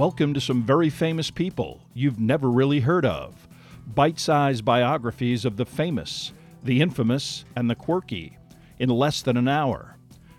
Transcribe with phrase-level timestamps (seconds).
[0.00, 3.46] Welcome to some very famous people you've never really heard of.
[3.86, 6.32] Bite sized biographies of the famous,
[6.64, 8.38] the infamous, and the quirky
[8.78, 9.98] in less than an hour.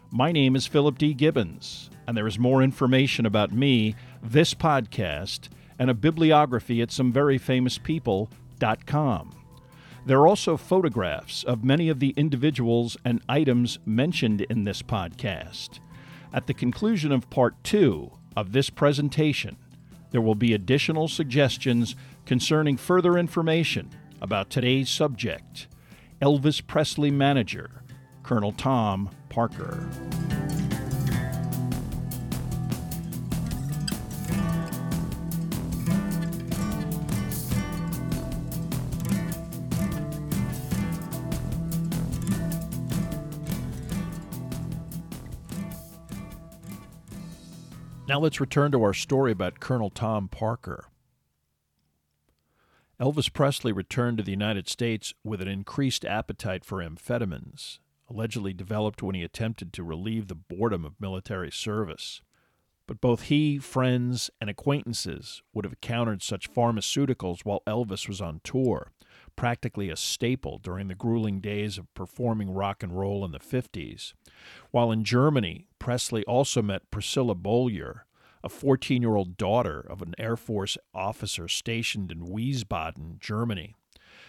[0.09, 1.13] My name is Philip D.
[1.13, 9.31] Gibbons, and there is more information about me, this podcast, and a bibliography at someveryfamouspeople.com.
[10.07, 15.79] There are also photographs of many of the individuals and items mentioned in this podcast.
[16.33, 19.57] At the conclusion of part two of this presentation,
[20.11, 21.95] there will be additional suggestions
[22.25, 23.89] concerning further information
[24.21, 25.67] about today's subject
[26.21, 27.83] Elvis Presley manager,
[28.23, 29.89] Colonel Tom Parker.
[48.11, 50.89] Now let's return to our story about Colonel Tom Parker.
[52.99, 59.01] Elvis Presley returned to the United States with an increased appetite for amphetamines, allegedly developed
[59.01, 62.21] when he attempted to relieve the boredom of military service.
[62.85, 68.41] But both he, friends, and acquaintances would have encountered such pharmaceuticals while Elvis was on
[68.43, 68.91] tour,
[69.37, 74.11] practically a staple during the grueling days of performing rock and roll in the 50s.
[74.71, 77.95] While in Germany, Presley also met Priscilla Beaulieu,
[78.43, 83.73] a 14 year old daughter of an Air Force officer stationed in Wiesbaden, Germany.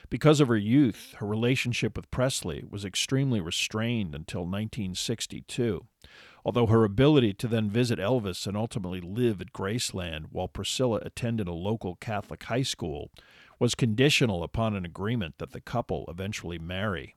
[0.08, 5.86] Because of her youth, her relationship with Presley was extremely restrained until 1962,
[6.42, 11.48] although her ability to then visit Elvis and ultimately live at Graceland while Priscilla attended
[11.48, 13.10] a local Catholic high school
[13.58, 17.14] was conditional upon an agreement that the couple eventually marry.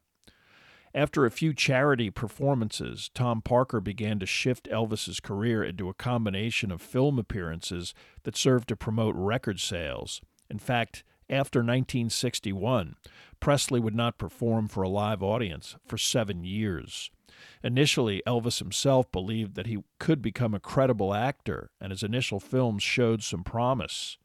[0.95, 6.71] After a few charity performances, Tom Parker began to shift Elvis's career into a combination
[6.71, 10.21] of film appearances that served to promote record sales.
[10.49, 12.95] In fact, after 1961,
[13.41, 17.11] Presley would not perform for a live audience for seven years.
[17.61, 22.83] Initially, Elvis himself believed that he could become a credible actor, and his initial films
[22.83, 24.17] showed some promise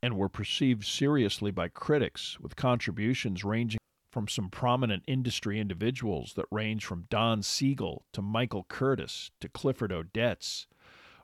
[0.00, 6.46] and were perceived seriously by critics, with contributions ranging from some prominent industry individuals that
[6.50, 10.66] range from Don Siegel to Michael Curtiz to Clifford Odets.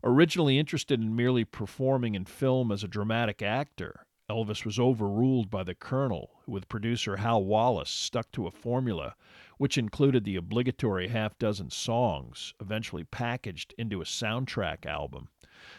[0.02, 5.62] Originally interested in merely performing in film as a dramatic actor, Elvis was overruled by
[5.62, 9.16] the Colonel, who, with producer Hal Wallis, stuck to a formula
[9.58, 15.28] which included the obligatory half dozen songs, eventually packaged into a soundtrack album.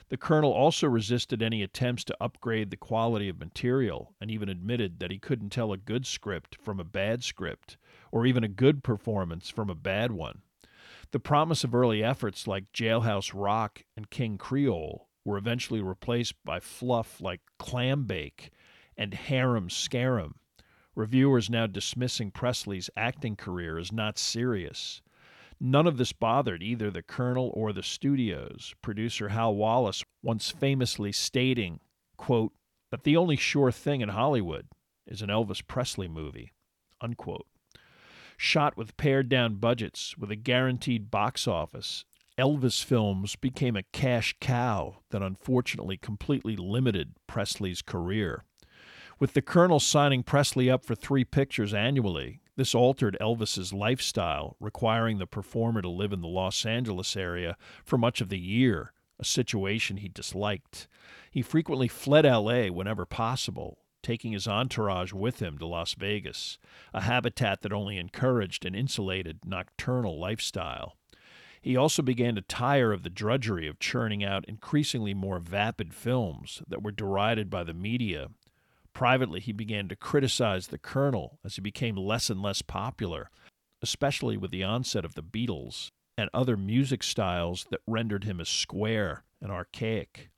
[0.09, 4.99] The Colonel also resisted any attempts to upgrade the quality of material and even admitted
[4.99, 7.77] that he couldn't tell a good script from a bad script,
[8.11, 10.41] or even a good performance from a bad one.
[11.11, 16.59] The promise of early efforts like Jailhouse Rock and King Creole were eventually replaced by
[16.59, 18.49] fluff like Clambake
[18.97, 20.35] and Harum Scarum.
[20.95, 25.01] Reviewers now dismissing Presley's acting career as not serious.
[25.59, 31.11] None of this bothered either the Colonel or the studios, producer Hal Wallis once famously
[31.11, 31.79] stating,
[32.17, 32.51] quote,
[32.91, 34.67] that the only sure thing in Hollywood
[35.07, 36.51] is an Elvis Presley movie.
[37.01, 37.47] Unquote.
[38.37, 42.03] Shot with pared down budgets, with a guaranteed box office,
[42.37, 48.43] Elvis films became a cash cow that unfortunately completely limited Presley's career.
[49.19, 55.17] With the Colonel signing Presley up for three pictures annually, this altered Elvis's lifestyle, requiring
[55.17, 59.25] the performer to live in the Los Angeles area for much of the year, a
[59.25, 60.87] situation he disliked.
[61.29, 66.57] He frequently fled LA whenever possible, taking his entourage with him to Las Vegas,
[66.93, 70.95] a habitat that only encouraged an insulated nocturnal lifestyle.
[71.61, 76.61] He also began to tire of the drudgery of churning out increasingly more vapid films
[76.67, 78.27] that were derided by the media
[78.95, 83.29] Privately, he began to criticize the Colonel as he became less and less popular,
[83.81, 88.47] especially with the onset of the Beatles and other music styles that rendered him as
[88.47, 90.29] square and archaic.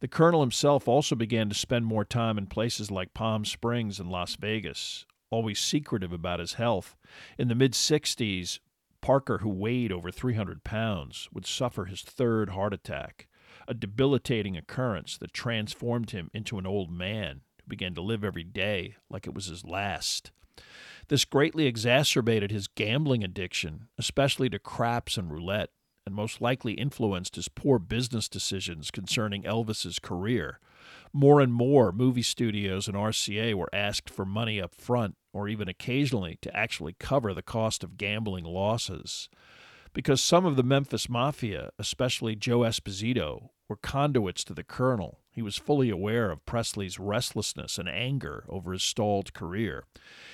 [0.00, 4.10] The Colonel himself also began to spend more time in places like Palm Springs and
[4.10, 6.96] Las Vegas, always secretive about his health.
[7.38, 8.58] In the mid 60s,
[9.00, 13.28] Parker, who weighed over 300 pounds, would suffer his third heart attack,
[13.68, 18.44] a debilitating occurrence that transformed him into an old man who began to live every
[18.44, 20.30] day like it was his last.
[21.08, 25.70] This greatly exacerbated his gambling addiction, especially to craps and roulette,
[26.06, 30.58] and most likely influenced his poor business decisions concerning Elvis's career.
[31.12, 35.68] More and more movie studios and RCA were asked for money up front, or even
[35.68, 39.28] occasionally to actually cover the cost of gambling losses.
[39.92, 45.42] Because some of the Memphis Mafia, especially Joe Esposito, were conduits to the Colonel, he
[45.42, 49.84] was fully aware of Presley's restlessness and anger over his stalled career.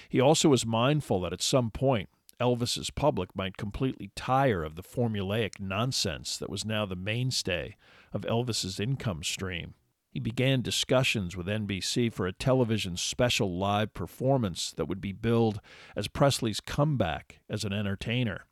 [0.09, 2.09] He also was mindful that at some point
[2.41, 7.77] Elvis's public might completely tire of the formulaic nonsense that was now the mainstay
[8.13, 9.75] of Elvis's income stream.
[10.11, 15.61] He began discussions with NBC for a television special live performance that would be billed
[15.95, 18.47] as Presley's comeback as an entertainer.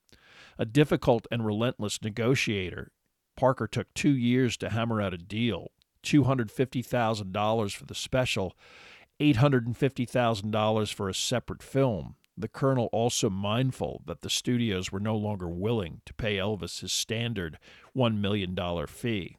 [0.59, 2.93] A difficult and relentless negotiator,
[3.37, 5.71] Parker took two years to hammer out a deal
[6.07, 8.57] $250,000 for the special,
[9.21, 12.17] $850,000 for a separate film.
[12.39, 16.93] The Colonel also mindful that the studios were no longer willing to pay Elvis his
[16.93, 17.59] standard
[17.97, 18.55] $1 million
[18.87, 19.39] fee.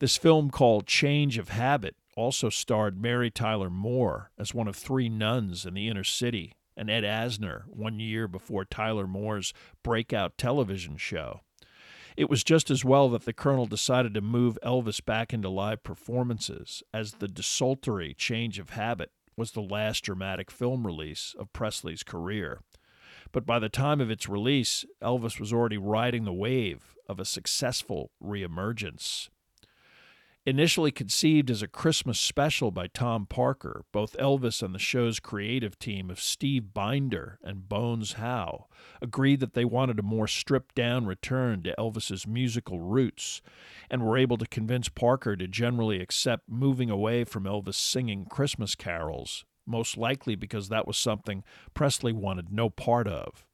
[0.00, 5.08] This film called Change of Habit also starred Mary Tyler Moore as one of three
[5.08, 10.96] nuns in the inner city and Ed Asner one year before Tyler Moore's breakout television
[10.96, 11.42] show.
[12.20, 15.82] It was just as well that the Colonel decided to move Elvis back into live
[15.82, 22.02] performances, as the desultory change of habit was the last dramatic film release of Presley's
[22.02, 22.60] career.
[23.32, 27.24] But by the time of its release, Elvis was already riding the wave of a
[27.24, 29.30] successful reemergence.
[30.46, 35.78] Initially conceived as a Christmas special by Tom Parker, both Elvis and the show's creative
[35.78, 38.66] team of Steve Binder and Bones Howe
[39.02, 43.42] agreed that they wanted a more stripped down return to Elvis's musical roots
[43.90, 48.74] and were able to convince Parker to generally accept moving away from Elvis singing Christmas
[48.74, 51.44] carols, most likely because that was something
[51.74, 53.44] Presley wanted no part of.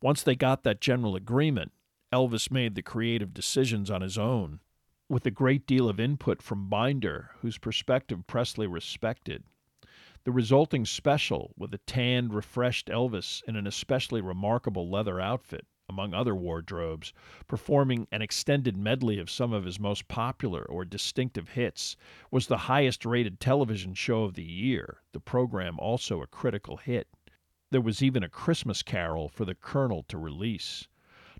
[0.00, 1.72] Once they got that general agreement,
[2.10, 4.60] Elvis made the creative decisions on his own
[5.14, 9.44] with a great deal of input from Binder, whose perspective Presley respected.
[10.24, 16.14] The resulting special, with a tanned, refreshed Elvis in an especially remarkable leather outfit, among
[16.14, 17.12] other wardrobes,
[17.46, 21.96] performing an extended medley of some of his most popular or distinctive hits,
[22.32, 27.06] was the highest rated television show of the year, the program also a critical hit.
[27.70, 30.88] There was even a Christmas carol for the Colonel to release.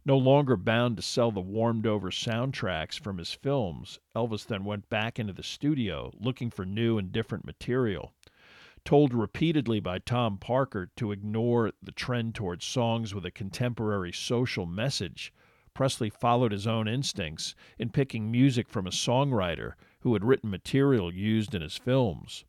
[0.06, 4.90] No longer bound to sell the warmed over soundtracks from his films, Elvis then went
[4.90, 8.12] back into the studio looking for new and different material.
[8.84, 14.66] Told repeatedly by Tom Parker to ignore the trend towards songs with a contemporary social
[14.66, 15.32] message,
[15.72, 19.72] Presley followed his own instincts in picking music from a songwriter
[20.04, 22.44] who had written material used in his films.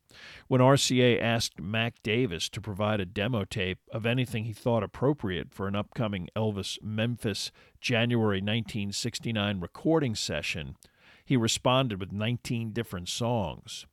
[0.50, 5.54] When RCA asked Mac Davis to provide a demo tape of anything he thought appropriate
[5.54, 10.75] for an upcoming Elvis Memphis January 1969 recording session,
[11.24, 13.86] he responded with 19 different songs.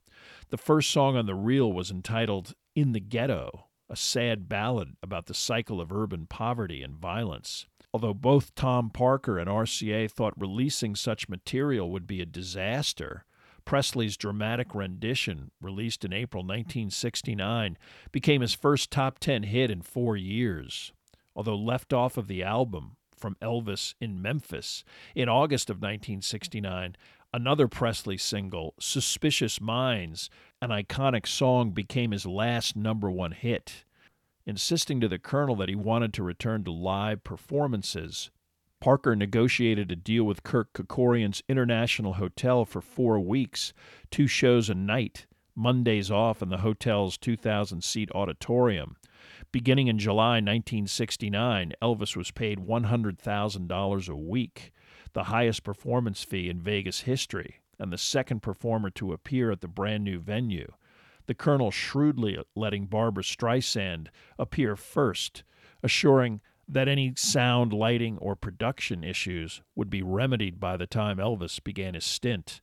[0.50, 5.26] The first song on the reel was entitled In the Ghetto, a sad ballad about
[5.26, 7.66] the cycle of urban poverty and violence.
[7.94, 13.24] Although both Tom Parker and RCA thought releasing such material would be a disaster,
[13.64, 17.78] Presley's dramatic rendition, released in April 1969,
[18.10, 20.92] became his first top 10 hit in four years.
[21.34, 26.96] Although left off of the album from Elvis in Memphis in August of 1969,
[27.32, 30.28] another Presley single, Suspicious Minds,
[30.60, 33.84] an iconic song, became his last number one hit.
[34.44, 38.30] Insisting to the Colonel that he wanted to return to live performances,
[38.82, 43.72] Parker negotiated a deal with Kirk Kerkorian's International Hotel for four weeks,
[44.10, 48.96] two shows a night, Mondays off in the hotel's 2,000 seat auditorium.
[49.52, 54.72] Beginning in July 1969, Elvis was paid $100,000 a week,
[55.12, 59.68] the highest performance fee in Vegas history, and the second performer to appear at the
[59.68, 60.72] brand new venue.
[61.26, 64.08] The Colonel shrewdly letting Barbra Streisand
[64.40, 65.44] appear first,
[65.84, 66.40] assuring
[66.72, 71.94] that any sound, lighting, or production issues would be remedied by the time Elvis began
[71.94, 72.60] his stint.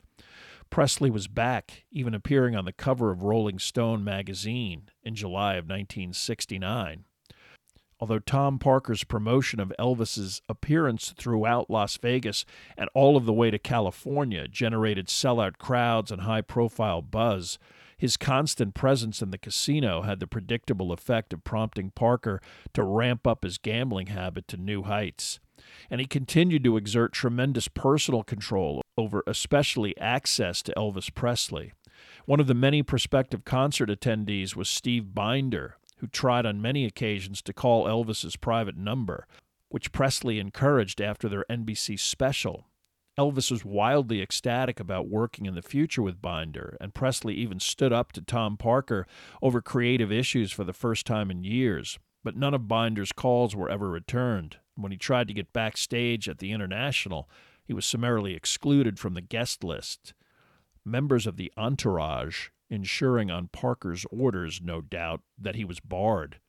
[0.70, 5.66] Presley was back, even appearing on the cover of Rolling Stone magazine in July of
[5.66, 7.06] 1969.
[8.00, 12.46] Although Tom Parker's promotion of Elvis's appearance throughout Las Vegas
[12.78, 17.60] and all of the way to California generated sellout crowds and high profile buzz,
[18.00, 22.42] his constant presence in the casino had the predictable effect of prompting Parker
[22.74, 25.40] to ramp up his gambling habit to new heights.
[25.90, 31.74] And he continued to exert tremendous personal control over especially access to Elvis Presley.
[32.26, 37.42] One of the many prospective concert attendees was Steve Binder, who tried on many occasions
[37.42, 39.28] to call Elvis's private number,
[39.68, 42.66] which Presley encouraged after their NBC special
[43.20, 47.92] Elvis was wildly ecstatic about working in the future with Binder, and Presley even stood
[47.92, 49.06] up to Tom Parker
[49.42, 52.00] over creative issues for the first time in years.
[52.24, 56.38] But none of Binder's calls were ever returned, When he tried to get backstage at
[56.38, 57.30] the International,
[57.62, 60.14] he was summarily excluded from the guest list.
[60.86, 66.40] Members of the entourage ensuring on Parker's orders, no doubt, that he was barred.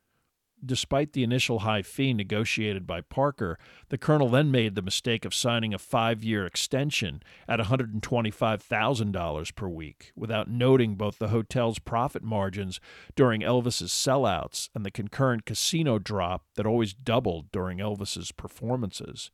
[0.64, 5.34] Despite the initial high fee negotiated by Parker, the colonel then made the mistake of
[5.34, 12.22] signing a five year extension at $125,000 per week, without noting both the hotel's profit
[12.22, 12.78] margins
[13.16, 19.30] during Elvis's sellouts and the concurrent casino drop that always doubled during Elvis's performances.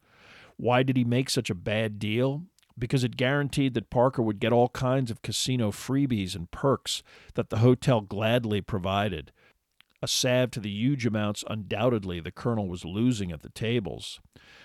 [0.56, 2.44] Why did he make such a bad deal?
[2.78, 7.02] Because it guaranteed that Parker would get all kinds of casino freebies and perks
[7.34, 9.32] that the hotel gladly provided
[10.06, 14.20] a salve to the huge amounts undoubtedly the colonel was losing at the tables.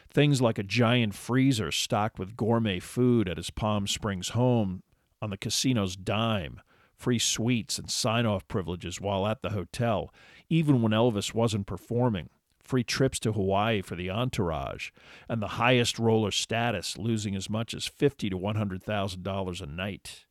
[0.07, 4.83] Things like a giant freezer stocked with gourmet food at his Palm Springs home
[5.19, 6.61] on the casino's dime,
[6.95, 10.13] free suites and sign off privileges while at the hotel,
[10.47, 12.29] even when Elvis wasn't performing,
[12.63, 14.91] free trips to Hawaii for the entourage,
[15.27, 19.59] and the highest roller status losing as much as fifty to one hundred thousand dollars
[19.59, 20.25] a night.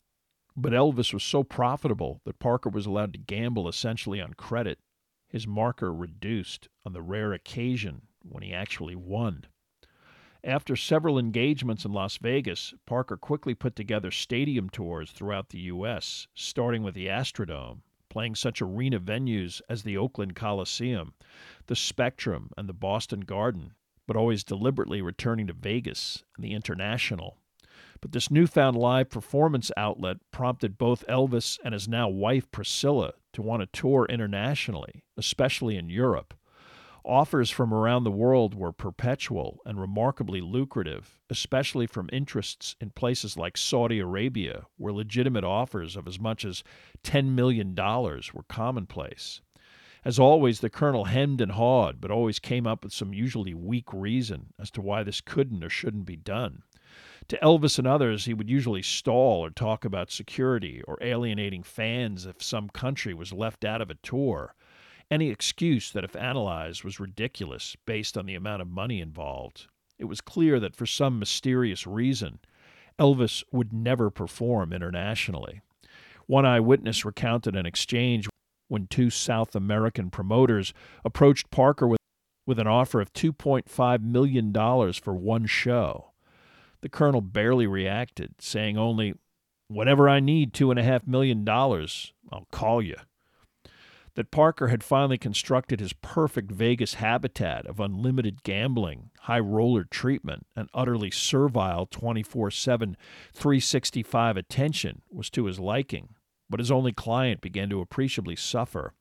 [0.56, 4.78] But Elvis was so profitable that Parker was allowed to gamble essentially on credit
[5.30, 9.46] his marker reduced on the rare occasion when he actually won.
[10.42, 16.26] After several engagements in Las Vegas, Parker quickly put together stadium tours throughout the U.S.,
[16.34, 21.14] starting with the Astrodome, playing such arena venues as the Oakland Coliseum,
[21.66, 23.74] the Spectrum, and the Boston Garden,
[24.06, 27.36] but always deliberately returning to Vegas and the International.
[28.00, 33.42] But this newfound live performance outlet prompted both Elvis and his now wife Priscilla to
[33.42, 36.34] want to tour internationally, especially in Europe.
[37.04, 43.38] Offers from around the world were perpetual and remarkably lucrative, especially from interests in places
[43.38, 46.62] like Saudi Arabia, where legitimate offers of as much as
[47.02, 49.40] $10 million were commonplace.
[50.04, 53.92] As always, the colonel hemmed and hawed, but always came up with some usually weak
[53.92, 56.62] reason as to why this couldn't or shouldn't be done.
[57.30, 62.26] To Elvis and others, he would usually stall or talk about security or alienating fans
[62.26, 64.56] if some country was left out of a tour.
[65.12, 69.68] Any excuse that, if analyzed, was ridiculous based on the amount of money involved.
[69.96, 72.40] It was clear that for some mysterious reason,
[72.98, 75.60] Elvis would never perform internationally.
[76.26, 78.28] One eyewitness recounted an exchange
[78.66, 82.00] when two South American promoters approached Parker with,
[82.44, 84.52] with an offer of $2.5 million
[84.94, 86.09] for one show.
[86.82, 89.14] The colonel barely reacted, saying only,
[89.68, 92.96] Whenever I need two and a half million dollars, I'll call you.
[94.14, 100.46] That Parker had finally constructed his perfect Vegas habitat of unlimited gambling, high roller treatment,
[100.56, 102.96] and utterly servile 24 7,
[103.32, 106.16] 365 attention was to his liking,
[106.48, 108.92] but his only client began to appreciably suffer.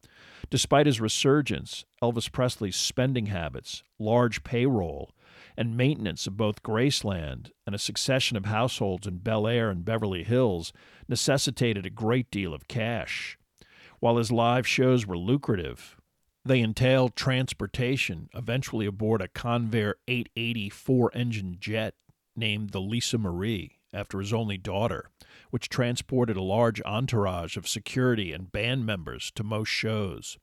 [0.52, 5.12] Despite his resurgence, Elvis Presley's spending habits, large payroll,
[5.58, 10.24] and maintenance of both Graceland and a succession of households in Bel Air and Beverly
[10.24, 10.74] Hills
[11.08, 13.38] necessitated a great deal of cash.
[14.00, 15.98] While his live shows were lucrative,
[16.46, 21.96] they entailed transportation, eventually aboard a Convair 880 four engine jet
[22.36, 25.10] named the Lisa Marie after his only daughter,
[25.50, 30.38] which transported a large entourage of security and band members to most shows.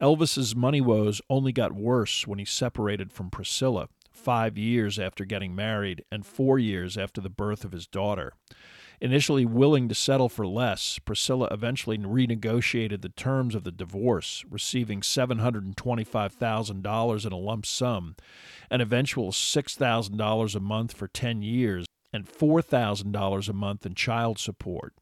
[0.00, 5.54] Elvis's money woes only got worse when he separated from Priscilla, five years after getting
[5.54, 8.32] married and four years after the birth of his daughter.
[9.00, 15.02] Initially willing to settle for less, Priscilla eventually renegotiated the terms of the divorce, receiving
[15.02, 18.16] $725,000 in a lump sum,
[18.70, 24.94] an eventual $6,000 a month for 10 years, and $4,000 a month in child support.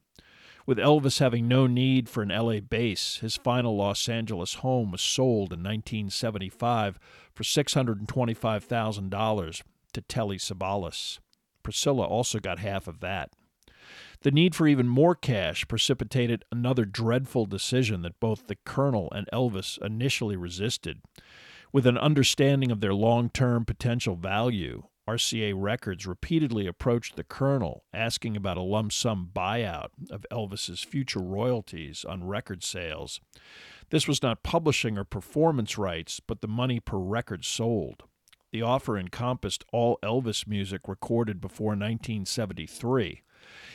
[0.66, 5.00] With Elvis having no need for an LA base, his final Los Angeles home was
[5.00, 6.98] sold in 1975
[7.32, 11.20] for $625,000 to Telly Savalas.
[11.62, 13.30] Priscilla also got half of that.
[14.22, 19.28] The need for even more cash precipitated another dreadful decision that both the Colonel and
[19.32, 21.00] Elvis initially resisted.
[21.72, 27.84] With an understanding of their long term potential value, RCA Records repeatedly approached the Colonel
[27.94, 33.20] asking about a lump sum buyout of Elvis's future royalties on record sales.
[33.90, 38.02] This was not publishing or performance rights, but the money per record sold.
[38.50, 43.22] The offer encompassed all Elvis music recorded before 1973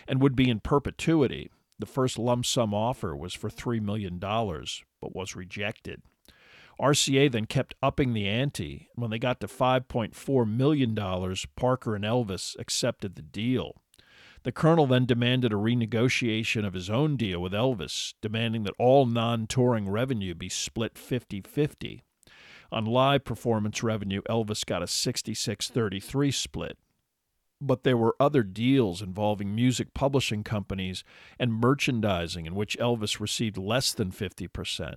[0.07, 1.50] and would be in perpetuity.
[1.79, 6.01] The first lump sum offer was for $3 million, but was rejected.
[6.81, 8.89] RCA then kept upping the ante.
[8.95, 10.95] When they got to $5.4 million,
[11.55, 13.75] Parker and Elvis accepted the deal.
[14.43, 19.05] The colonel then demanded a renegotiation of his own deal with Elvis, demanding that all
[19.05, 22.03] non touring revenue be split 50 50.
[22.71, 26.77] On live performance revenue, Elvis got a 66 33 split.
[27.59, 31.03] But there were other deals involving music publishing companies
[31.38, 34.95] and merchandising in which Elvis received less than 50%.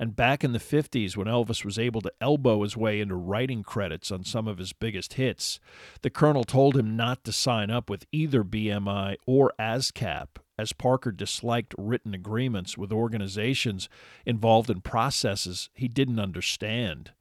[0.00, 3.62] And back in the 50s, when Elvis was able to elbow his way into writing
[3.62, 5.60] credits on some of his biggest hits,
[6.00, 10.28] the Colonel told him not to sign up with either BMI or ASCAP,
[10.58, 13.90] as Parker disliked written agreements with organizations
[14.24, 17.12] involved in processes he didn't understand.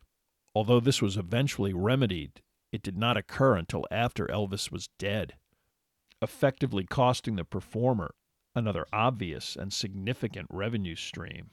[0.56, 5.34] Although this was eventually remedied, it did not occur until after Elvis was dead,
[6.22, 8.16] effectively costing the performer
[8.56, 11.50] another obvious and significant revenue stream.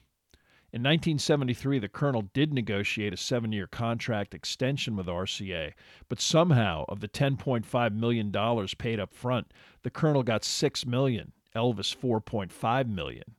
[0.73, 5.73] In 1973, the colonel did negotiate a seven year contract extension with RCA,
[6.09, 8.33] but somehow, of the $10.5 million
[8.77, 9.53] paid up front,
[9.85, 13.37] the colonel got 6 million, Elvis 4.5 million.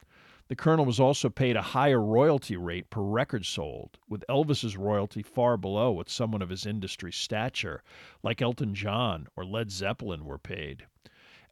[0.47, 5.21] The colonel was also paid a higher royalty rate per record sold, with Elvis's royalty
[5.21, 7.83] far below what someone of his industry stature,
[8.23, 10.85] like Elton John or Led Zeppelin, were paid.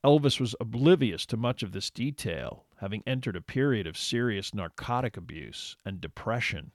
[0.05, 5.17] Elvis was oblivious to much of this detail, having entered a period of serious narcotic
[5.17, 6.71] abuse and depression.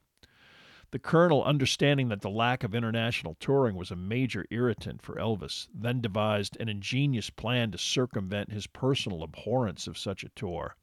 [0.90, 5.68] The colonel, understanding that the lack of international touring was a major irritant for Elvis,
[5.72, 10.74] then devised an ingenious plan to circumvent his personal abhorrence of such a tour.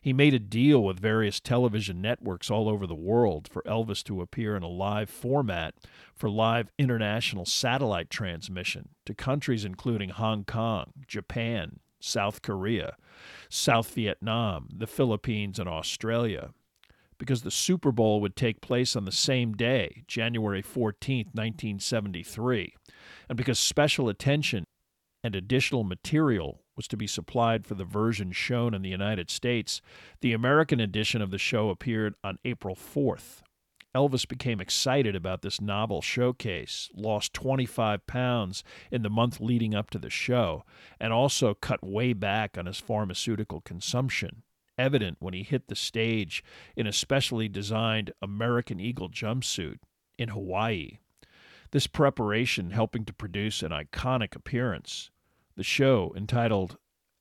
[0.00, 4.22] He made a deal with various television networks all over the world for Elvis to
[4.22, 5.74] appear in a live format
[6.14, 12.96] for live international satellite transmission to countries including Hong Kong, Japan, South Korea,
[13.48, 16.50] South Vietnam, the Philippines, and Australia.
[17.18, 22.74] Because the Super Bowl would take place on the same day, January 14, 1973,
[23.28, 24.64] and because special attention
[25.22, 29.80] and additional material was to be supplied for the version shown in the United States,
[30.20, 33.42] the American edition of the show appeared on April 4th.
[33.94, 39.90] Elvis became excited about this novel showcase, lost 25 pounds in the month leading up
[39.90, 40.64] to the show,
[40.98, 44.42] and also cut way back on his pharmaceutical consumption,
[44.78, 46.42] evident when he hit the stage
[46.74, 49.78] in a specially designed American Eagle jumpsuit
[50.18, 50.98] in Hawaii.
[51.72, 55.10] This preparation helping to produce an iconic appearance.
[55.56, 56.78] The show, entitled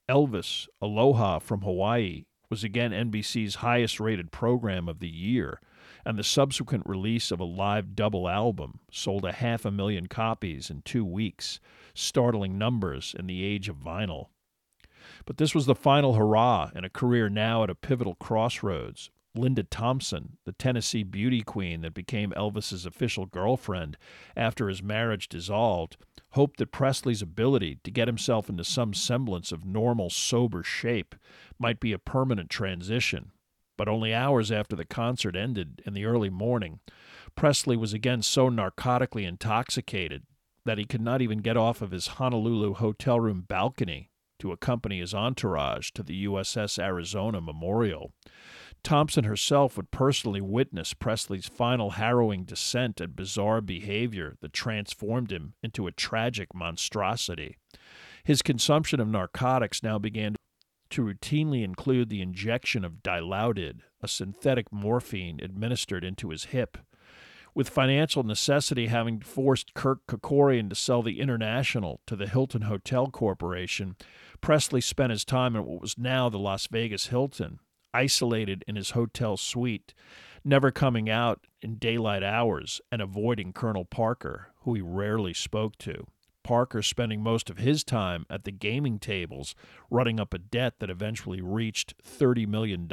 [0.09, 5.61] Elvis Aloha from Hawaii, was again NBC's highest rated program of the year,
[6.05, 10.69] and the subsequent release of a live double album sold a half a million copies
[10.69, 11.59] in two weeks,
[11.95, 14.27] startling numbers in the age of vinyl.
[15.25, 19.63] But this was the final hurrah in a career now at a pivotal crossroads, Linda
[19.63, 23.97] Thompson, the Tennessee beauty queen that became Elvis's official girlfriend
[24.35, 25.97] after his marriage dissolved,
[26.31, 31.15] hoped that Presley's ability to get himself into some semblance of normal, sober shape
[31.57, 33.31] might be a permanent transition.
[33.77, 36.79] But only hours after the concert ended in the early morning,
[37.35, 40.23] Presley was again so narcotically intoxicated
[40.65, 44.99] that he could not even get off of his Honolulu hotel room balcony to accompany
[44.99, 48.11] his entourage to the USS Arizona Memorial.
[48.83, 55.53] Thompson herself would personally witness Presley's final harrowing descent and bizarre behavior that transformed him
[55.61, 57.57] into a tragic monstrosity.
[58.23, 60.35] His consumption of narcotics now began
[60.91, 66.77] to routinely include the injection of Dilaudid, a synthetic morphine administered into his hip.
[67.53, 73.07] With financial necessity having forced Kirk Kerkorian to sell the International to the Hilton Hotel
[73.07, 73.95] Corporation,
[74.39, 77.59] Presley spent his time at what was now the Las Vegas Hilton,
[77.93, 79.93] isolated in his hotel suite,
[80.43, 86.07] never coming out in daylight hours and avoiding Colonel Parker, who he rarely spoke to.
[86.43, 89.55] Parker spending most of his time at the gaming tables,
[89.89, 92.89] running up a debt that eventually reached $30 million.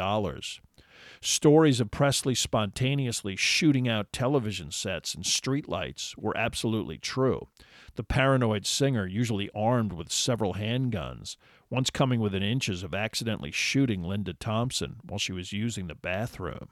[1.20, 7.48] Stories of Presley spontaneously shooting out television sets and streetlights were absolutely true.
[7.94, 11.36] The paranoid singer, usually armed with several handguns,
[11.70, 16.68] once coming within inches of accidentally shooting Linda Thompson while she was using the bathroom.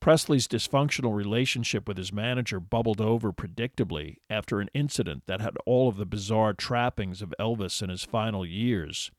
[0.00, 5.88] Presley's dysfunctional relationship with his manager bubbled over predictably after an incident that had all
[5.88, 9.10] of the bizarre trappings of Elvis in his final years.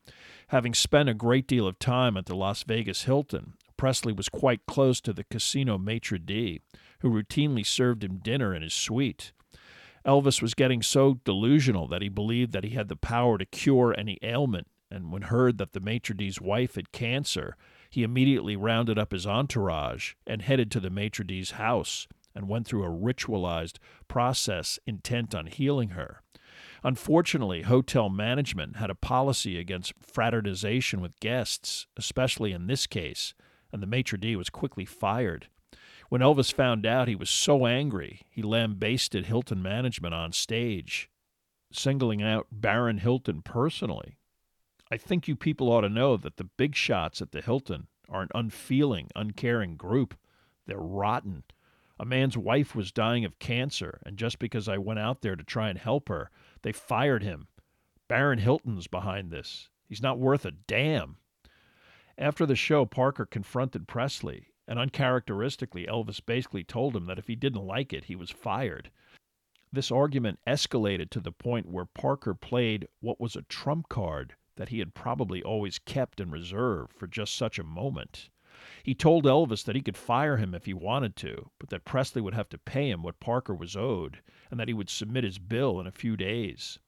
[0.48, 4.64] Having spent a great deal of time at the Las Vegas Hilton, Presley was quite
[4.66, 6.60] close to the casino maitre d',
[7.00, 9.32] who routinely served him dinner in his suite.
[10.06, 13.94] Elvis was getting so delusional that he believed that he had the power to cure
[13.98, 17.56] any ailment, and when heard that the maitre d's wife had cancer,
[17.90, 22.66] he immediately rounded up his entourage and headed to the maitre d's house and went
[22.66, 26.22] through a ritualized process intent on healing her.
[26.84, 33.34] Unfortunately, hotel management had a policy against fraternization with guests, especially in this case,
[33.72, 35.48] and the maitre d' was quickly fired.
[36.08, 41.10] When Elvis found out, he was so angry he lambasted Hilton management on stage,
[41.72, 44.16] singling out Baron Hilton personally.
[44.90, 48.22] I think you people ought to know that the big shots at the Hilton are
[48.22, 50.16] an unfeeling, uncaring group.
[50.66, 51.42] They're rotten.
[51.98, 55.42] A man's wife was dying of cancer, and just because I went out there to
[55.42, 56.30] try and help her,
[56.62, 57.48] they fired him.
[58.06, 59.70] Baron Hilton's behind this.
[59.88, 61.16] He's not worth a damn.
[62.18, 67.36] After the show, Parker confronted Presley, and uncharacteristically, Elvis basically told him that if he
[67.36, 68.90] didn't like it, he was fired.
[69.72, 74.70] This argument escalated to the point where Parker played what was a trump card that
[74.70, 78.30] he had probably always kept in reserve for just such a moment.
[78.82, 82.22] He told Elvis that he could fire him if he wanted to, but that Presley
[82.22, 85.38] would have to pay him what Parker was owed, and that he would submit his
[85.38, 86.78] bill in a few days.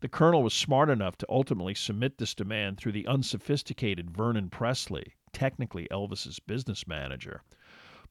[0.00, 5.14] The colonel was smart enough to ultimately submit this demand through the unsophisticated Vernon Presley,
[5.32, 7.42] technically Elvis's business manager.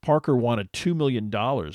[0.02, 1.30] Parker wanted $2 million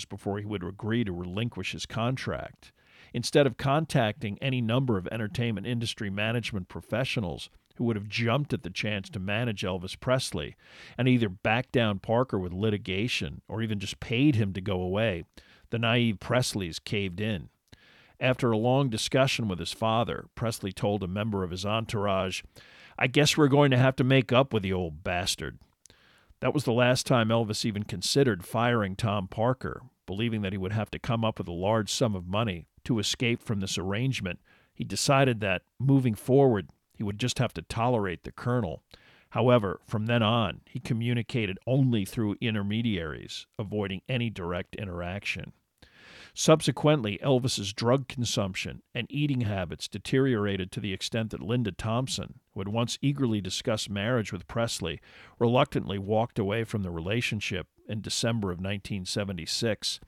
[0.09, 2.72] before he would agree to relinquish his contract.
[3.14, 8.62] Instead of contacting any number of entertainment industry management professionals who would have jumped at
[8.62, 10.56] the chance to manage Elvis Presley
[10.98, 15.24] and either backed down Parker with litigation or even just paid him to go away,
[15.70, 17.48] the naive Presleys caved in.
[18.18, 22.42] After a long discussion with his father, Presley told a member of his entourage,
[22.98, 25.59] I guess we're going to have to make up with the old bastard.
[26.40, 30.72] That was the last time Elvis even considered firing Tom Parker, believing that he would
[30.72, 34.38] have to come up with a large sum of money to escape from this arrangement,
[34.72, 38.82] he decided that, moving forward, he would just have to tolerate the colonel.
[39.30, 45.52] However, from then on, he communicated only through intermediaries, avoiding any direct interaction.
[46.32, 52.60] Subsequently, Elvis's drug consumption and eating habits deteriorated to the extent that Linda Thompson, who
[52.60, 54.98] had once eagerly discussed marriage with Presley,
[55.38, 60.00] reluctantly walked away from the relationship in December of 1976,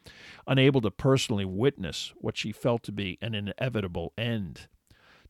[0.47, 4.67] unable to personally witness what she felt to be an inevitable end.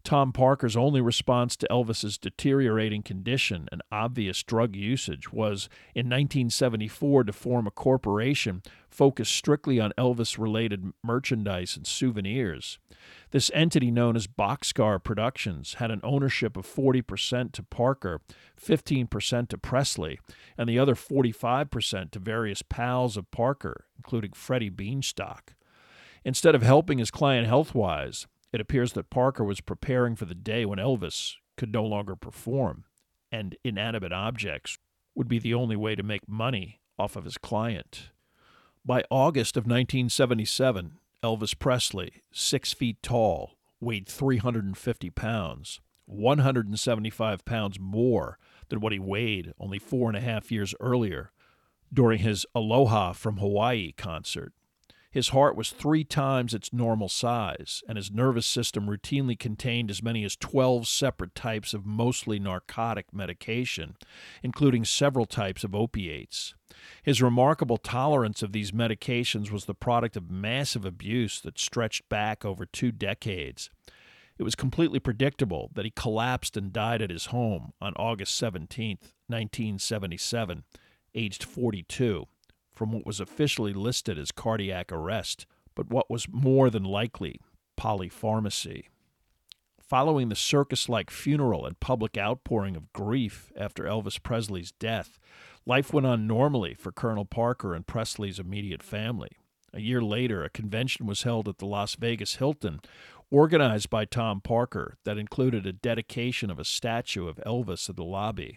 [0.09, 7.25] Tom Parker's only response to Elvis's deteriorating condition and obvious drug usage was in 1974
[7.25, 12.79] to form a corporation focused strictly on Elvis related merchandise and souvenirs.
[13.33, 18.23] This entity, known as Boxcar Productions, had an ownership of 40% to Parker,
[18.59, 20.21] 15% to Presley,
[20.57, 25.51] and the other 45% to various pals of Parker, including Freddy Bienstock.
[26.25, 30.35] Instead of helping his client health wise, it appears that Parker was preparing for the
[30.35, 32.85] day when Elvis could no longer perform,
[33.31, 34.79] and inanimate objects
[35.15, 38.11] would be the only way to make money off of his client.
[38.85, 48.39] By August of 1977, Elvis Presley, six feet tall, weighed 350 pounds, 175 pounds more
[48.69, 51.33] than what he weighed only four and a half years earlier
[51.93, 54.53] during his Aloha from Hawaii concert.
[55.11, 60.03] His heart was three times its normal size, and his nervous system routinely contained as
[60.03, 63.97] many as 12 separate types of mostly narcotic medication,
[64.43, 66.55] including several types of opiates.
[67.03, 72.45] His remarkable tolerance of these medications was the product of massive abuse that stretched back
[72.45, 73.71] over two decades.
[74.37, 78.99] It was completely predictable that he collapsed and died at his home on August 17,
[79.27, 80.65] 1977,
[81.15, 82.27] aged 42
[82.79, 87.41] from what was officially listed as cardiac arrest, but what was more than likely
[87.77, 88.85] polypharmacy.
[89.81, 95.19] Following the circus like funeral and public outpouring of grief after Elvis Presley's death,
[95.67, 99.31] life went on normally for Colonel Parker and Presley's immediate family.
[99.75, 102.79] A year later, a convention was held at the Las Vegas Hilton,
[103.29, 108.05] organized by Tom Parker, that included a dedication of a statue of Elvis in the
[108.05, 108.57] lobby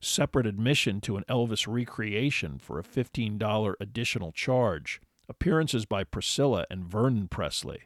[0.00, 6.84] separate admission to an Elvis recreation for a $15 additional charge, appearances by Priscilla and
[6.84, 7.82] Vernon Presley,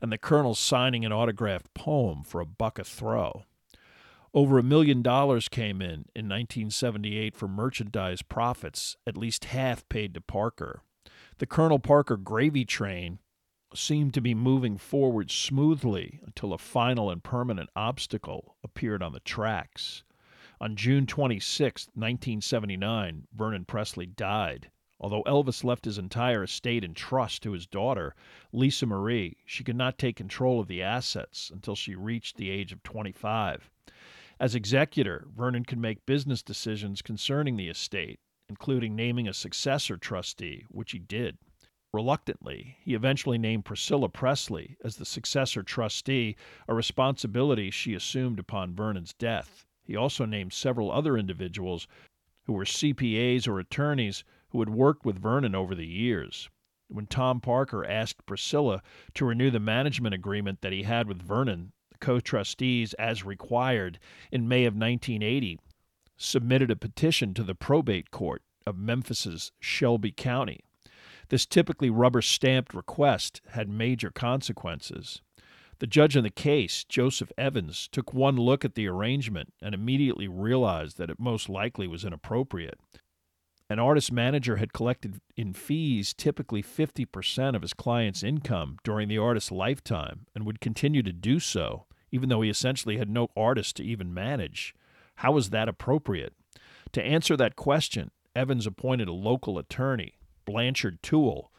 [0.00, 3.44] and the Colonel signing an autographed poem for a buck a throw.
[4.32, 10.12] Over a million dollars came in in 1978 for merchandise profits, at least half paid
[10.14, 10.82] to Parker.
[11.38, 13.18] The Colonel Parker gravy train
[13.74, 19.20] seemed to be moving forward smoothly until a final and permanent obstacle appeared on the
[19.20, 20.02] tracks.
[20.58, 24.70] On June 26, 1979, Vernon Presley died.
[24.98, 28.14] Although Elvis left his entire estate in trust to his daughter,
[28.52, 32.72] Lisa Marie, she could not take control of the assets until she reached the age
[32.72, 33.70] of 25.
[34.40, 40.64] As executor, Vernon could make business decisions concerning the estate, including naming a successor trustee,
[40.70, 41.36] which he did.
[41.92, 46.34] Reluctantly, he eventually named Priscilla Presley as the successor trustee,
[46.66, 49.66] a responsibility she assumed upon Vernon's death.
[49.86, 51.86] He also named several other individuals
[52.44, 56.48] who were CPAs or attorneys who had worked with Vernon over the years.
[56.88, 58.82] When Tom Parker asked Priscilla
[59.14, 63.98] to renew the management agreement that he had with Vernon, the co trustees, as required,
[64.30, 65.58] in May of 1980,
[66.16, 70.60] submitted a petition to the probate court of Memphis's Shelby County.
[71.28, 75.22] This typically rubber stamped request had major consequences.
[75.78, 80.26] The judge in the case, Joseph Evans, took one look at the arrangement and immediately
[80.26, 82.80] realized that it most likely was inappropriate.
[83.68, 89.18] An artist manager had collected in fees typically 50% of his client's income during the
[89.18, 93.76] artist's lifetime and would continue to do so, even though he essentially had no artist
[93.76, 94.74] to even manage.
[95.16, 96.32] How was that appropriate?
[96.92, 101.50] To answer that question, Evans appointed a local attorney, Blanchard Tual,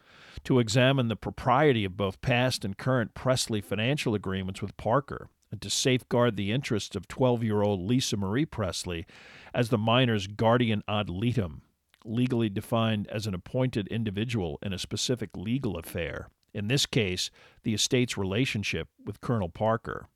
[0.44, 5.60] to examine the propriety of both past and current Presley financial agreements with Parker and
[5.62, 9.06] to safeguard the interests of 12 year old Lisa Marie Presley
[9.54, 11.62] as the minor's guardian ad litem,
[12.04, 17.30] legally defined as an appointed individual in a specific legal affair, in this case,
[17.62, 20.06] the estate's relationship with Colonel Parker.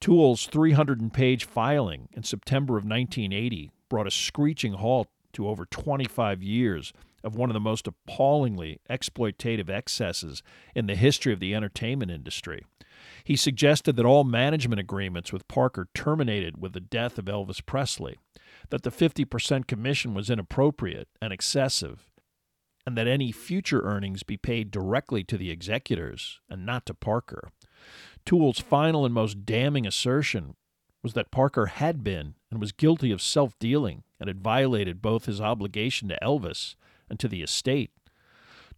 [0.00, 6.42] Tual's 300 page filing in September of 1980 brought a screeching halt to over 25
[6.42, 6.92] years
[7.24, 10.42] of one of the most appallingly exploitative excesses
[10.74, 12.64] in the history of the entertainment industry.
[13.24, 18.18] He suggested that all management agreements with Parker terminated with the death of Elvis Presley,
[18.70, 22.10] that the 50% commission was inappropriate and excessive,
[22.86, 27.50] and that any future earnings be paid directly to the executors and not to Parker.
[28.26, 30.54] Tual's final and most damning assertion
[31.02, 35.26] was that Parker had been and was guilty of self dealing and had violated both
[35.26, 36.76] his obligation to Elvis
[37.08, 37.90] and to the estate.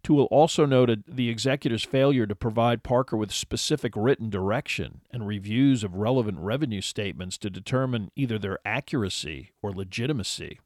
[0.03, 5.83] Tual also noted the executor's failure to provide Parker with specific written direction and reviews
[5.83, 10.59] of relevant revenue statements to determine either their accuracy or legitimacy.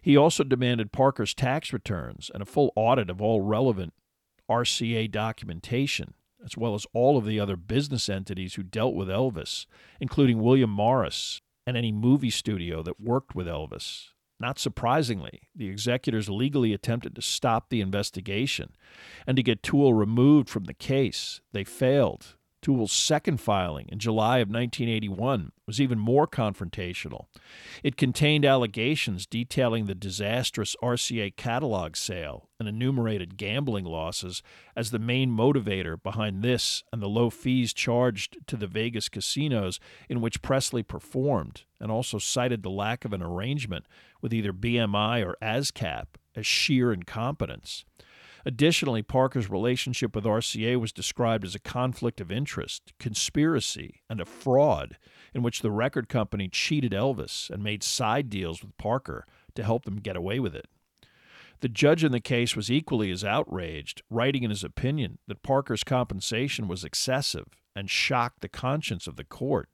[0.00, 3.94] He also demanded Parker's tax returns and a full audit of all relevant
[4.48, 9.66] RCA documentation, as well as all of the other business entities who dealt with Elvis,
[10.00, 14.10] including William Morris and any movie studio that worked with Elvis.
[14.40, 18.70] Not surprisingly, the executors legally attempted to stop the investigation
[19.26, 21.40] and to get Tual removed from the case.
[21.52, 22.36] They failed.
[22.60, 27.26] Tual's second filing in July of 1981 was even more confrontational.
[27.84, 34.42] It contained allegations detailing the disastrous RCA catalog sale and enumerated gambling losses
[34.74, 39.78] as the main motivator behind this and the low fees charged to the Vegas casinos
[40.08, 43.86] in which Presley performed, and also cited the lack of an arrangement
[44.20, 47.84] with either BMI or ASCAP as sheer incompetence.
[48.46, 54.24] Additionally, Parker's relationship with RCA was described as a conflict of interest, conspiracy, and a
[54.24, 54.96] fraud
[55.34, 59.84] in which the record company cheated Elvis and made side deals with Parker to help
[59.84, 60.66] them get away with it.
[61.60, 65.82] The judge in the case was equally as outraged, writing in his opinion that Parker's
[65.82, 69.68] compensation was excessive and shocked the conscience of the court.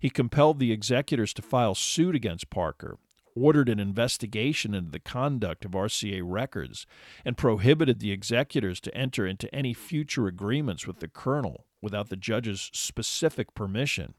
[0.00, 2.98] He compelled the executors to file suit against Parker
[3.36, 6.86] ordered an investigation into the conduct of RCA Records
[7.24, 12.16] and prohibited the executors to enter into any future agreements with the Colonel without the
[12.16, 14.14] judge's specific permission.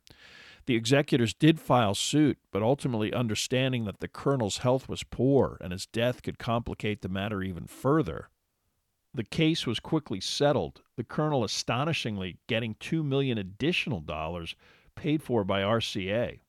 [0.65, 5.71] The executors did file suit, but ultimately understanding that the Colonel's health was poor and
[5.71, 8.30] his death could complicate the matter even further.
[9.13, 14.56] The case was quickly settled, the Colonel astonishingly getting two million additional dollars
[14.95, 16.39] paid for by RCA.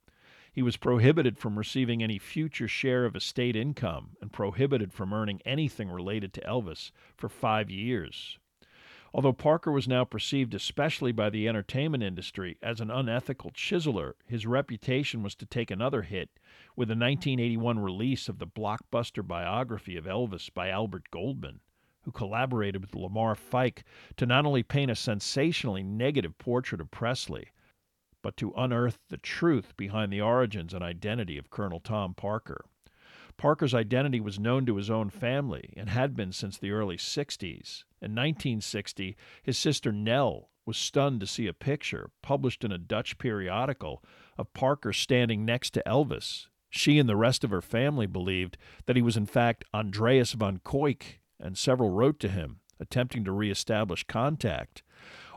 [0.52, 5.40] He was prohibited from receiving any future share of estate income and prohibited from earning
[5.46, 8.38] anything related to Elvis for five years.
[9.14, 14.46] Although Parker was now perceived, especially by the entertainment industry, as an unethical chiseler, his
[14.46, 16.28] reputation was to take another hit
[16.76, 21.60] with the 1981 release of the blockbuster biography of Elvis by Albert Goldman,
[22.02, 23.84] who collaborated with Lamar Fike
[24.16, 27.48] to not only paint a sensationally negative portrait of Presley,
[28.22, 32.64] but to unearth the truth behind the origins and identity of Colonel Tom Parker.
[33.36, 37.84] Parker's identity was known to his own family and had been since the early 60s.
[38.00, 43.18] In 1960, his sister Nell was stunned to see a picture, published in a Dutch
[43.18, 44.02] periodical,
[44.38, 46.46] of Parker standing next to Elvis.
[46.70, 48.56] She and the rest of her family believed
[48.86, 53.32] that he was in fact Andreas von Kuijk, and several wrote to him, attempting to
[53.32, 54.82] reestablish contact.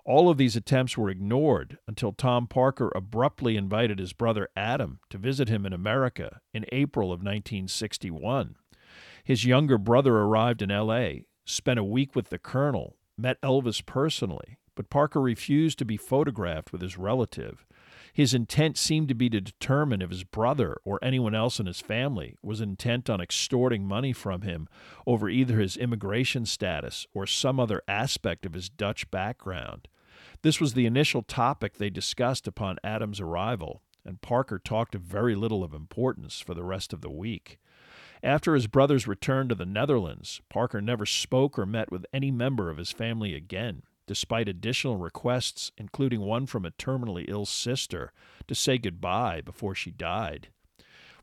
[0.08, 5.18] All of these attempts were ignored until Tom Parker abruptly invited his brother Adam to
[5.18, 8.56] visit him in America in April of 1961.
[9.24, 14.60] His younger brother arrived in L.A., spent a week with the colonel, met Elvis personally,
[14.76, 17.66] but Parker refused to be photographed with his relative.
[18.14, 21.82] His intent seemed to be to determine if his brother or anyone else in his
[21.82, 24.70] family was intent on extorting money from him
[25.08, 29.88] over either his immigration status or some other aspect of his Dutch background.
[30.46, 35.34] This was the initial topic they discussed upon Adams' arrival, and Parker talked of very
[35.34, 37.58] little of importance for the rest of the week.
[38.22, 42.70] After his brother's return to the Netherlands, Parker never spoke or met with any member
[42.70, 48.14] of his family again despite additional requests, including one from a terminally ill sister,
[48.48, 50.50] to say goodbye before she died.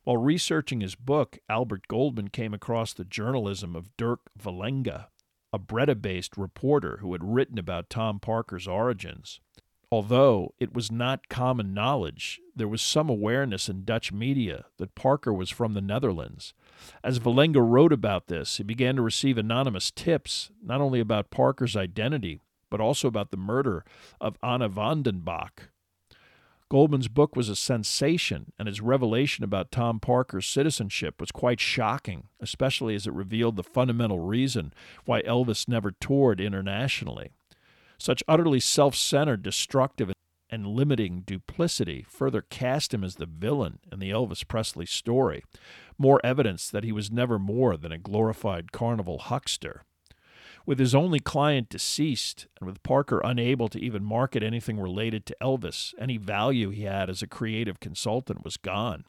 [0.03, 5.07] While researching his book, Albert Goldman came across the journalism of Dirk Vellenga,
[5.53, 9.41] a Breda based reporter who had written about Tom Parker's origins.
[9.91, 15.35] Although it was not common knowledge, there was some awareness in Dutch media that Parker
[15.35, 16.55] was from the Netherlands.
[17.05, 21.77] As Vellenga wrote about this, he began to receive anonymous tips, not only about Parker's
[21.77, 23.85] identity, but also about the murder
[24.19, 25.69] of Anna van den Bach.
[26.73, 32.29] Goldman's book was a sensation, and his revelation about Tom Parker's citizenship was quite shocking,
[32.41, 34.73] especially as it revealed the fundamental reason
[35.05, 37.29] why Elvis never toured internationally.
[37.99, 40.15] Such utterly self centered, destructive,
[40.49, 45.45] and limiting duplicity further cast him as the villain in the Elvis Presley story,
[45.99, 49.83] more evidence that he was never more than a glorified carnival huckster.
[50.65, 55.37] With his only client deceased, and with Parker unable to even market anything related to
[55.43, 59.05] Elvis, any value he had as a creative consultant was gone.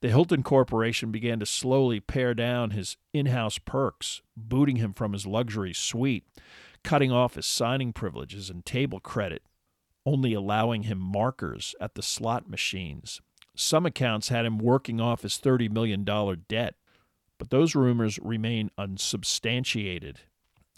[0.00, 5.12] The Hilton Corporation began to slowly pare down his in house perks, booting him from
[5.12, 6.26] his luxury suite,
[6.82, 9.42] cutting off his signing privileges and table credit,
[10.06, 13.20] only allowing him markers at the slot machines.
[13.54, 16.74] Some accounts had him working off his $30 million debt,
[17.38, 20.20] but those rumors remain unsubstantiated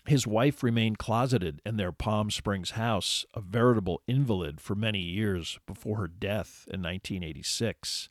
[0.08, 5.58] his wife remained closeted in their Palm Springs house, a veritable invalid for many years
[5.66, 8.08] before her death in 1986.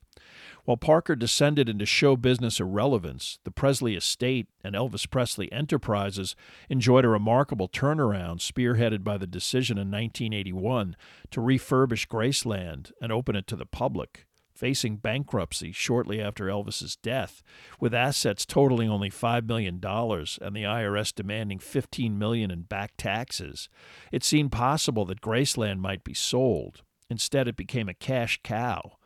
[0.65, 6.35] While Parker descended into show business irrelevance, the Presley estate and Elvis Presley Enterprises
[6.69, 10.95] enjoyed a remarkable turnaround spearheaded by the decision in 1981
[11.31, 14.26] to refurbish Graceland and open it to the public
[14.57, 17.43] facing bankruptcy shortly after Elvis's death,
[17.79, 23.69] with assets totaling only $5 million and the IRS demanding 15 million in back taxes,
[24.11, 26.81] it seemed possible that Graceland might be sold.
[27.09, 28.97] Instead, it became a cash cow,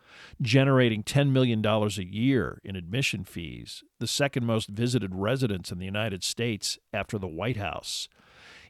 [0.42, 5.86] generating $10 million a year in admission fees, the second most visited residence in the
[5.86, 8.08] United States after the White House.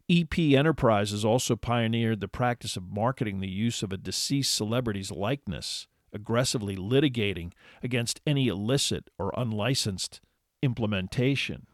[0.10, 5.88] EP Enterprises also pioneered the practice of marketing the use of a deceased celebrity's likeness
[6.13, 7.52] aggressively litigating
[7.84, 10.21] against any illicit or unlicensed
[10.62, 11.67] implementation.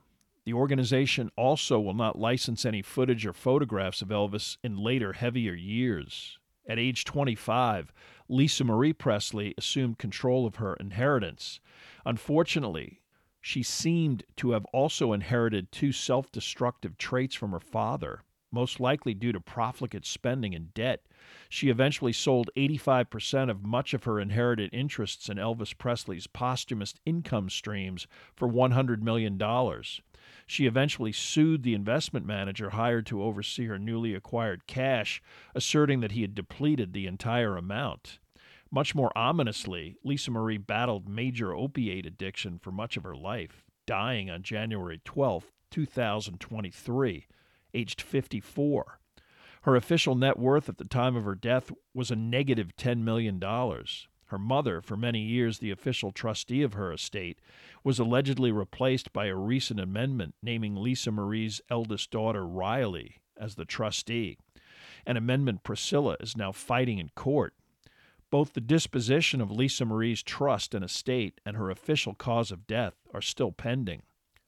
[0.46, 5.54] The organization also will not license any footage or photographs of Elvis in later, heavier
[5.54, 6.40] years.
[6.70, 7.94] At age 25,
[8.30, 11.60] Lisa Marie Presley assumed control of her inheritance.
[12.06, 13.02] Unfortunately,
[13.42, 19.14] she seemed to have also inherited two self destructive traits from her father, most likely
[19.14, 21.02] due to profligate spending and debt
[21.50, 27.50] she eventually sold 85% of much of her inherited interests in Elvis Presley's posthumous income
[27.50, 29.42] streams for $100 million.
[30.46, 35.22] She eventually sued the investment manager hired to oversee her newly acquired cash,
[35.56, 38.20] asserting that he had depleted the entire amount.
[38.70, 44.30] Much more ominously, Lisa Marie battled major opiate addiction for much of her life, dying
[44.30, 47.28] on January 12, 2023,
[47.74, 49.00] aged 54.
[49.64, 53.42] Her official net worth at the time of her death was a negative $10 million.
[53.42, 57.40] Her mother, for many years the official trustee of her estate,
[57.84, 63.66] was allegedly replaced by a recent amendment naming Lisa Marie's eldest daughter, Riley, as the
[63.66, 64.38] trustee.
[65.06, 67.54] An amendment Priscilla is now fighting in court.
[68.30, 72.96] Both the disposition of Lisa Marie's trust and estate and her official cause of death
[73.14, 74.02] are still pending.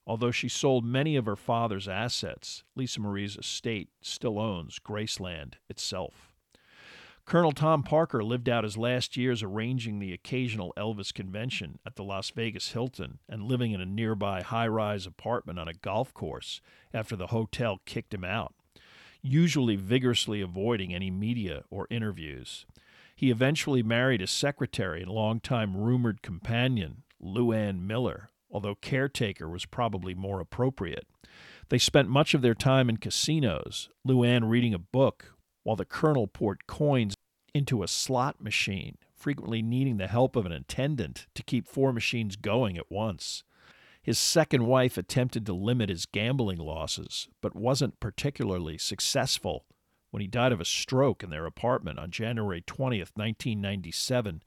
[0.10, 6.34] Although she sold many of her father's assets, Lisa Marie's estate still owns Graceland itself.
[7.26, 12.04] Colonel Tom Parker lived out his last years arranging the occasional Elvis convention at the
[12.04, 16.60] Las Vegas Hilton and living in a nearby high rise apartment on a golf course
[16.92, 18.56] after the hotel kicked him out,
[19.22, 22.66] usually vigorously avoiding any media or interviews.
[23.16, 30.14] He eventually married his secretary and longtime rumored companion, Loanne Miller, although caretaker was probably
[30.14, 31.08] more appropriate.
[31.70, 35.34] They spent much of their time in casinos, Loanne reading a book,
[35.64, 37.16] while the colonel poured coins
[37.54, 42.36] into a slot machine, frequently needing the help of an attendant to keep four machines
[42.36, 43.44] going at once.
[44.02, 49.66] His second wife attempted to limit his gambling losses, but wasn't particularly successful.
[50.12, 54.42] when he died of a stroke in their apartment on January 20th, 1997,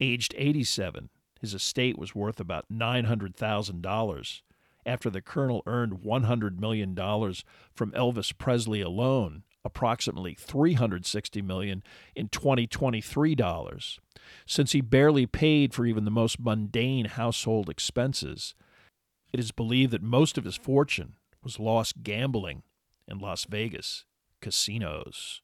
[0.00, 1.10] aged 87.
[1.40, 4.42] His estate was worth about $900,000
[4.86, 6.94] after the colonel earned $100 million
[7.74, 11.82] from Elvis Presley alone, approximately $360 million
[12.14, 13.98] in 2023 dollars.
[14.46, 18.54] Since he barely paid for even the most mundane household expenses,
[19.32, 22.62] it is believed that most of his fortune was lost gambling
[23.08, 24.04] in Las Vegas
[24.40, 25.40] casinos.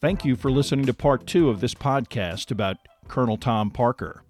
[0.00, 4.22] Thank you for listening to part two of this podcast about Colonel Tom Parker.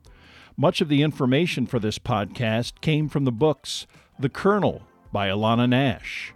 [0.57, 3.87] Much of the information for this podcast came from the books
[4.19, 6.35] The Colonel by Alana Nash,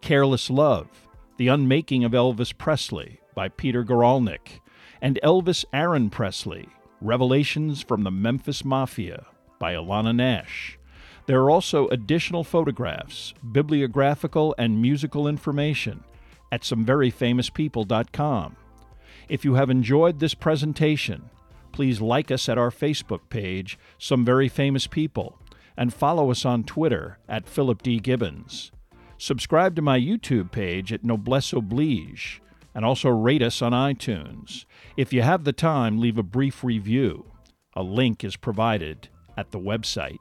[0.00, 0.88] Careless Love,
[1.36, 4.58] The Unmaking of Elvis Presley by Peter Guralnick,
[5.00, 6.68] and Elvis Aaron Presley,
[7.00, 9.26] Revelations from the Memphis Mafia
[9.60, 10.76] by Alana Nash.
[11.26, 16.02] There are also additional photographs, bibliographical, and musical information
[16.50, 18.56] at someveryfamouspeople.com.
[19.32, 21.30] If you have enjoyed this presentation,
[21.72, 25.38] please like us at our Facebook page, Some Very Famous People,
[25.74, 27.98] and follow us on Twitter at Philip D.
[27.98, 28.72] Gibbons.
[29.16, 32.42] Subscribe to my YouTube page at Noblesse Oblige,
[32.74, 34.66] and also rate us on iTunes.
[34.98, 37.24] If you have the time, leave a brief review.
[37.74, 39.08] A link is provided
[39.38, 40.20] at the website.